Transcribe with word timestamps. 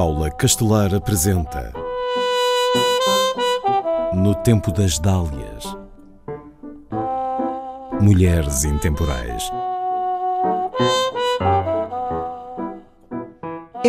Paula 0.00 0.30
Castelar 0.30 0.94
apresenta 0.94 1.74
No 4.14 4.34
Tempo 4.34 4.72
das 4.72 4.98
Dálias 4.98 5.76
Mulheres 8.00 8.64
Intemporais 8.64 9.52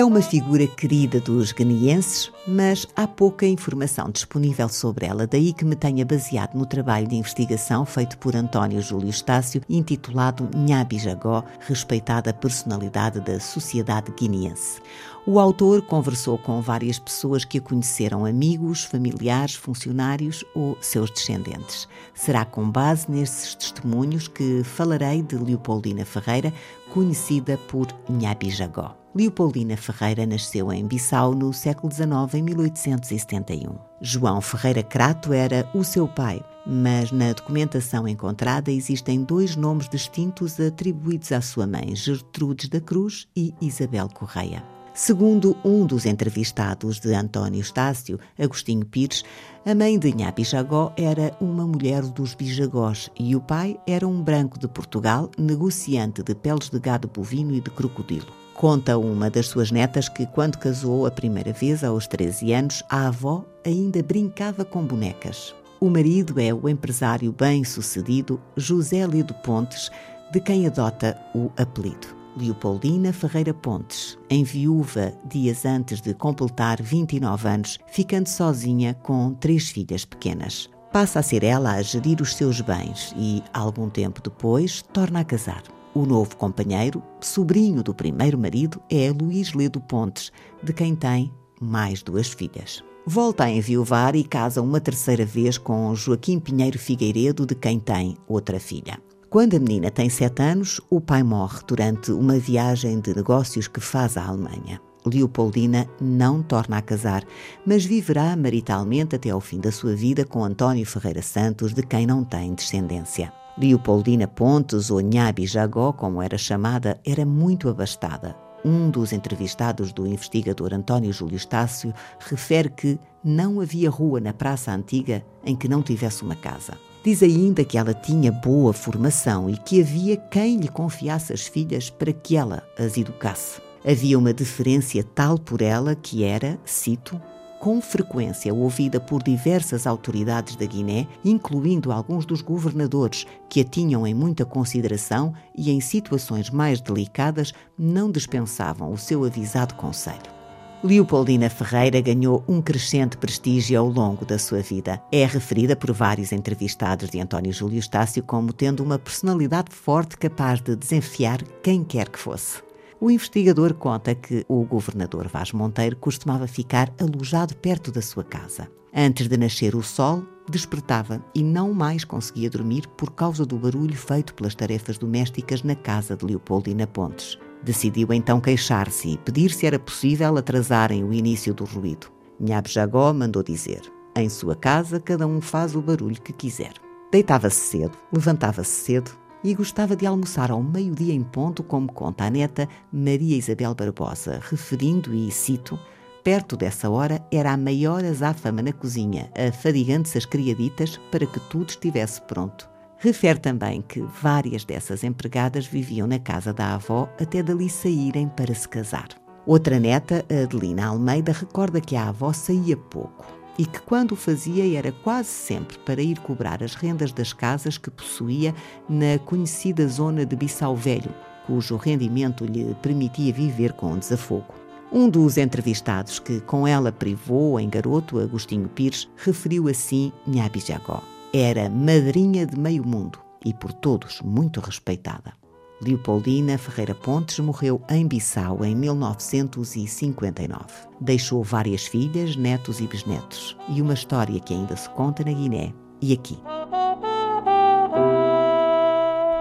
É 0.01 0.03
uma 0.03 0.19
figura 0.19 0.65
querida 0.65 1.19
dos 1.19 1.51
guineenses, 1.51 2.31
mas 2.47 2.87
há 2.95 3.05
pouca 3.05 3.45
informação 3.45 4.09
disponível 4.09 4.67
sobre 4.67 5.05
ela, 5.05 5.27
daí 5.27 5.53
que 5.53 5.63
me 5.63 5.75
tenha 5.75 6.03
baseado 6.03 6.55
no 6.55 6.65
trabalho 6.65 7.07
de 7.07 7.15
investigação 7.15 7.85
feito 7.85 8.17
por 8.17 8.35
António 8.35 8.81
Júlio 8.81 9.11
Estácio, 9.11 9.61
intitulado 9.69 10.49
Nhabi 10.57 10.97
Jagó, 10.97 11.43
respeitada 11.59 12.33
personalidade 12.33 13.19
da 13.19 13.39
sociedade 13.39 14.11
guineense. 14.19 14.81
O 15.27 15.39
autor 15.39 15.83
conversou 15.83 16.35
com 16.35 16.63
várias 16.63 16.97
pessoas 16.97 17.45
que 17.45 17.59
a 17.59 17.61
conheceram, 17.61 18.25
amigos, 18.25 18.83
familiares, 18.83 19.53
funcionários 19.53 20.43
ou 20.55 20.75
seus 20.81 21.11
descendentes. 21.11 21.87
Será 22.15 22.43
com 22.43 22.67
base 22.67 23.05
nesses 23.07 23.53
testemunhos 23.53 24.27
que 24.27 24.63
falarei 24.63 25.21
de 25.21 25.35
Leopoldina 25.35 26.03
Ferreira, 26.05 26.51
conhecida 26.91 27.55
por 27.67 27.85
Nhabi 28.09 28.49
Jagó. 28.49 29.00
Leopoldina 29.13 29.75
Ferreira 29.75 30.25
nasceu 30.25 30.71
em 30.71 30.87
Bissau 30.87 31.35
no 31.35 31.51
século 31.51 31.91
XIX, 31.91 32.33
em 32.35 32.43
1871. 32.43 33.75
João 33.99 34.39
Ferreira 34.39 34.81
Crato 34.81 35.33
era 35.33 35.69
o 35.73 35.83
seu 35.83 36.07
pai, 36.07 36.41
mas 36.65 37.11
na 37.11 37.33
documentação 37.33 38.07
encontrada 38.07 38.71
existem 38.71 39.21
dois 39.21 39.57
nomes 39.57 39.89
distintos 39.89 40.57
atribuídos 40.61 41.33
à 41.33 41.41
sua 41.41 41.67
mãe, 41.67 41.93
Gertrudes 41.93 42.69
da 42.69 42.79
Cruz 42.79 43.27
e 43.35 43.53
Isabel 43.59 44.07
Correia. 44.07 44.63
Segundo 44.93 45.57
um 45.63 45.85
dos 45.85 46.05
entrevistados 46.05 46.97
de 46.97 47.13
António 47.13 47.59
Estácio, 47.59 48.17
Agostinho 48.39 48.85
Pires, 48.85 49.25
a 49.65 49.75
mãe 49.75 49.99
de 49.99 50.13
Nha 50.13 50.31
Bijagó 50.31 50.93
era 50.95 51.35
uma 51.41 51.67
mulher 51.67 52.01
dos 52.01 52.33
Bijagós 52.33 53.09
e 53.19 53.35
o 53.35 53.41
pai 53.41 53.77
era 53.85 54.07
um 54.07 54.21
branco 54.21 54.57
de 54.57 54.69
Portugal, 54.69 55.29
negociante 55.37 56.23
de 56.23 56.33
peles 56.33 56.69
de 56.69 56.79
gado 56.79 57.09
bovino 57.09 57.53
e 57.53 57.59
de 57.59 57.69
crocodilo. 57.69 58.41
Conta 58.61 58.95
uma 58.95 59.27
das 59.27 59.47
suas 59.47 59.71
netas 59.71 60.07
que, 60.07 60.23
quando 60.23 60.59
casou 60.59 61.07
a 61.07 61.09
primeira 61.09 61.51
vez, 61.51 61.83
aos 61.83 62.05
13 62.05 62.53
anos, 62.53 62.83
a 62.87 63.07
avó 63.07 63.43
ainda 63.65 64.03
brincava 64.03 64.63
com 64.63 64.85
bonecas. 64.85 65.55
O 65.79 65.89
marido 65.89 66.39
é 66.39 66.53
o 66.53 66.69
empresário 66.69 67.31
bem-sucedido 67.31 68.39
José 68.55 69.03
Lido 69.07 69.33
Pontes, 69.33 69.89
de 70.31 70.39
quem 70.39 70.67
adota 70.67 71.19
o 71.33 71.49
apelido. 71.57 72.15
Leopoldina 72.37 73.11
Ferreira 73.11 73.51
Pontes, 73.51 74.15
em 74.29 74.43
viúva 74.43 75.11
dias 75.25 75.65
antes 75.65 75.99
de 75.99 76.13
completar 76.13 76.79
29 76.79 77.47
anos, 77.47 77.79
ficando 77.87 78.29
sozinha 78.29 78.93
com 79.01 79.33
três 79.33 79.69
filhas 79.71 80.05
pequenas. 80.05 80.69
Passa 80.93 81.17
a 81.17 81.23
ser 81.23 81.43
ela 81.43 81.71
a 81.71 81.81
gerir 81.81 82.21
os 82.21 82.35
seus 82.35 82.61
bens 82.61 83.11
e, 83.17 83.41
algum 83.51 83.89
tempo 83.89 84.21
depois, 84.21 84.83
torna 84.93 85.21
a 85.21 85.25
casar. 85.25 85.63
O 85.93 86.05
novo 86.05 86.37
companheiro, 86.37 87.03
sobrinho 87.19 87.83
do 87.83 87.93
primeiro 87.93 88.37
marido, 88.37 88.81
é 88.89 89.11
Luís 89.11 89.53
Ledo 89.53 89.81
Pontes, 89.81 90.31
de 90.63 90.71
quem 90.71 90.95
tem 90.95 91.31
mais 91.59 92.01
duas 92.01 92.29
filhas. 92.29 92.81
Volta 93.05 93.43
a 93.43 93.49
enviuvar 93.49 94.15
e 94.15 94.23
casa 94.23 94.61
uma 94.61 94.79
terceira 94.79 95.25
vez 95.25 95.57
com 95.57 95.93
Joaquim 95.93 96.39
Pinheiro 96.39 96.79
Figueiredo, 96.79 97.45
de 97.45 97.55
quem 97.55 97.77
tem 97.77 98.15
outra 98.25 98.57
filha. 98.57 98.99
Quando 99.29 99.55
a 99.55 99.59
menina 99.59 99.91
tem 99.91 100.09
sete 100.09 100.41
anos, 100.41 100.79
o 100.89 101.01
pai 101.01 101.23
morre 101.23 101.59
durante 101.67 102.11
uma 102.11 102.37
viagem 102.37 102.99
de 103.01 103.13
negócios 103.13 103.67
que 103.67 103.81
faz 103.81 104.15
à 104.15 104.25
Alemanha. 104.25 104.79
Leopoldina 105.05 105.89
não 105.99 106.41
torna 106.41 106.77
a 106.77 106.81
casar, 106.81 107.23
mas 107.65 107.83
viverá 107.83 108.35
maritalmente 108.37 109.15
até 109.15 109.29
ao 109.29 109.41
fim 109.41 109.59
da 109.59 109.71
sua 109.71 109.95
vida 109.95 110.23
com 110.23 110.43
António 110.43 110.85
Ferreira 110.85 111.21
Santos, 111.21 111.73
de 111.73 111.81
quem 111.81 112.05
não 112.05 112.23
tem 112.23 112.53
descendência. 112.53 113.33
Leopoldina 113.57 114.27
Pontes, 114.27 114.89
ou 114.89 115.01
Nhabi 115.01 115.45
Jagó, 115.45 115.91
como 115.91 116.21
era 116.21 116.37
chamada, 116.37 116.99
era 117.05 117.25
muito 117.25 117.69
abastada. 117.69 118.35
Um 118.63 118.89
dos 118.89 119.11
entrevistados 119.11 119.91
do 119.91 120.05
investigador 120.05 120.73
António 120.73 121.11
Júlio 121.11 121.35
Estácio 121.35 121.93
refere 122.19 122.69
que 122.69 122.99
não 123.23 123.59
havia 123.59 123.89
rua 123.89 124.19
na 124.19 124.33
Praça 124.33 124.71
Antiga 124.71 125.25
em 125.43 125.55
que 125.55 125.67
não 125.67 125.81
tivesse 125.81 126.23
uma 126.23 126.35
casa. 126.35 126.77
Diz 127.03 127.23
ainda 127.23 127.65
que 127.65 127.79
ela 127.79 127.95
tinha 127.95 128.31
boa 128.31 128.71
formação 128.71 129.49
e 129.49 129.57
que 129.57 129.81
havia 129.81 130.15
quem 130.15 130.57
lhe 130.57 130.67
confiasse 130.67 131.33
as 131.33 131.47
filhas 131.47 131.89
para 131.89 132.13
que 132.13 132.37
ela 132.37 132.61
as 132.77 132.95
educasse. 132.95 133.59
Havia 133.83 134.19
uma 134.19 134.31
deferência 134.31 135.03
tal 135.03 135.39
por 135.39 135.63
ela 135.63 135.95
que 135.95 136.23
era, 136.23 136.59
cito, 136.63 137.19
com 137.61 137.79
frequência 137.79 138.51
ouvida 138.51 138.99
por 138.99 139.21
diversas 139.21 139.85
autoridades 139.85 140.55
da 140.55 140.65
Guiné, 140.65 141.07
incluindo 141.23 141.91
alguns 141.91 142.25
dos 142.25 142.41
governadores, 142.41 143.27
que 143.47 143.61
a 143.61 143.63
tinham 143.63 144.07
em 144.07 144.15
muita 144.15 144.43
consideração 144.43 145.31
e, 145.55 145.69
em 145.69 145.79
situações 145.79 146.49
mais 146.49 146.81
delicadas, 146.81 147.53
não 147.77 148.09
dispensavam 148.09 148.91
o 148.91 148.97
seu 148.97 149.23
avisado 149.23 149.75
conselho. 149.75 150.41
Leopoldina 150.83 151.51
Ferreira 151.51 152.01
ganhou 152.01 152.43
um 152.47 152.59
crescente 152.63 153.15
prestígio 153.15 153.79
ao 153.79 153.87
longo 153.87 154.25
da 154.25 154.39
sua 154.39 154.61
vida. 154.61 154.99
É 155.11 155.23
referida 155.23 155.75
por 155.75 155.91
vários 155.91 156.31
entrevistados 156.31 157.11
de 157.11 157.19
António 157.19 157.53
Júlio 157.53 157.77
Estácio 157.77 158.23
como 158.23 158.51
tendo 158.51 158.83
uma 158.83 158.97
personalidade 158.97 159.71
forte 159.71 160.17
capaz 160.17 160.59
de 160.61 160.75
desafiar 160.75 161.43
quem 161.61 161.83
quer 161.83 162.09
que 162.09 162.17
fosse. 162.17 162.70
O 163.03 163.09
investigador 163.09 163.73
conta 163.73 164.13
que 164.13 164.45
o 164.47 164.63
governador 164.63 165.27
Vaz 165.27 165.51
Monteiro 165.51 165.95
costumava 165.95 166.45
ficar 166.45 166.93
alojado 167.01 167.55
perto 167.55 167.91
da 167.91 167.99
sua 167.99 168.23
casa. 168.23 168.69
Antes 168.95 169.27
de 169.27 169.35
nascer 169.37 169.75
o 169.75 169.81
sol, 169.81 170.23
despertava 170.47 171.19
e 171.33 171.41
não 171.41 171.73
mais 171.73 172.05
conseguia 172.05 172.47
dormir 172.47 172.87
por 172.89 173.09
causa 173.09 173.43
do 173.43 173.57
barulho 173.57 173.97
feito 173.97 174.35
pelas 174.35 174.53
tarefas 174.53 174.99
domésticas 174.99 175.63
na 175.63 175.73
casa 175.73 176.15
de 176.15 176.23
Leopoldina 176.27 176.85
Pontes. 176.85 177.39
Decidiu 177.63 178.13
então 178.13 178.39
queixar-se 178.39 179.09
e 179.13 179.17
pedir 179.17 179.49
se 179.49 179.65
era 179.65 179.79
possível 179.79 180.37
atrasarem 180.37 181.03
o 181.03 181.11
início 181.11 181.55
do 181.55 181.65
ruído. 181.65 182.05
Nhab 182.39 182.69
Jagó 182.69 183.11
mandou 183.11 183.41
dizer: 183.41 183.81
Em 184.15 184.29
sua 184.29 184.55
casa, 184.55 184.99
cada 184.99 185.25
um 185.25 185.41
faz 185.41 185.75
o 185.75 185.81
barulho 185.81 186.21
que 186.21 186.33
quiser. 186.33 186.73
Deitava-se 187.11 187.61
cedo, 187.61 187.97
levantava-se 188.13 188.69
cedo 188.69 189.11
e 189.43 189.53
gostava 189.53 189.95
de 189.95 190.05
almoçar 190.05 190.51
ao 190.51 190.61
meio-dia 190.61 191.13
em 191.13 191.23
ponto, 191.23 191.63
como 191.63 191.91
conta 191.91 192.25
a 192.25 192.29
neta 192.29 192.67
Maria 192.91 193.37
Isabel 193.37 193.73
Barbosa, 193.73 194.41
referindo, 194.49 195.13
e 195.13 195.31
cito, 195.31 195.79
Perto 196.23 196.55
dessa 196.55 196.87
hora 196.87 197.19
era 197.31 197.51
a 197.51 197.57
maior 197.57 198.05
azáfama 198.05 198.61
na 198.61 198.71
cozinha, 198.71 199.31
afadigando-se 199.35 200.19
as 200.19 200.25
criaditas 200.25 200.99
para 201.11 201.25
que 201.25 201.39
tudo 201.49 201.69
estivesse 201.69 202.21
pronto. 202.21 202.69
Refere 202.97 203.39
também 203.39 203.81
que 203.81 204.01
várias 204.21 204.63
dessas 204.63 205.03
empregadas 205.03 205.65
viviam 205.65 206.05
na 206.05 206.19
casa 206.19 206.53
da 206.53 206.75
avó 206.75 207.09
até 207.19 207.41
dali 207.41 207.67
saírem 207.67 208.27
para 208.29 208.53
se 208.53 208.69
casar. 208.69 209.07
Outra 209.47 209.79
neta, 209.79 210.23
Adelina 210.29 210.85
Almeida, 210.85 211.31
recorda 211.31 211.81
que 211.81 211.95
a 211.95 212.09
avó 212.09 212.31
saía 212.31 212.77
pouco 212.77 213.40
e 213.57 213.65
que 213.65 213.81
quando 213.81 214.13
o 214.13 214.15
fazia 214.15 214.77
era 214.77 214.91
quase 214.91 215.29
sempre 215.29 215.77
para 215.79 216.01
ir 216.01 216.19
cobrar 216.19 216.63
as 216.63 216.73
rendas 216.73 217.11
das 217.11 217.33
casas 217.33 217.77
que 217.77 217.91
possuía 217.91 218.53
na 218.87 219.19
conhecida 219.19 219.87
zona 219.87 220.25
de 220.25 220.35
Bissau 220.35 220.75
Velho, 220.75 221.13
cujo 221.45 221.75
rendimento 221.77 222.45
lhe 222.45 222.75
permitia 222.81 223.33
viver 223.33 223.73
com 223.73 223.97
desafogo. 223.97 224.53
Um 224.91 225.09
dos 225.09 225.37
entrevistados 225.37 226.19
que 226.19 226.41
com 226.41 226.67
ela 226.67 226.91
privou 226.91 227.59
em 227.59 227.69
garoto, 227.69 228.19
Agostinho 228.19 228.67
Pires, 228.67 229.07
referiu 229.15 229.67
assim 229.69 230.11
Nhabi 230.27 230.59
Jagó. 230.59 231.01
Era 231.33 231.69
madrinha 231.69 232.45
de 232.45 232.59
meio 232.59 232.85
mundo 232.85 233.19
e 233.45 233.53
por 233.53 233.71
todos 233.71 234.21
muito 234.21 234.59
respeitada. 234.59 235.40
Leopoldina 235.81 236.57
Ferreira 236.59 236.93
Pontes 236.93 237.39
morreu 237.39 237.81
em 237.89 238.07
Bissau 238.07 238.63
em 238.63 238.75
1959. 238.75 240.63
Deixou 240.99 241.43
várias 241.43 241.87
filhas, 241.87 242.35
netos 242.35 242.79
e 242.79 242.87
bisnetos 242.87 243.57
e 243.67 243.81
uma 243.81 243.95
história 243.95 244.39
que 244.39 244.53
ainda 244.53 244.75
se 244.75 244.87
conta 244.91 245.23
na 245.23 245.31
Guiné 245.31 245.73
e 245.99 246.13
aqui. 246.13 246.37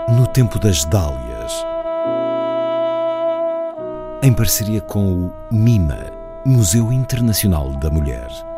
No 0.08 0.26
tempo 0.26 0.58
das 0.58 0.84
Dálias, 0.86 1.52
em 4.22 4.32
parceria 4.32 4.80
com 4.80 5.26
o 5.26 5.32
MIMA, 5.54 6.10
Museu 6.46 6.90
Internacional 6.90 7.70
da 7.76 7.90
Mulher. 7.90 8.49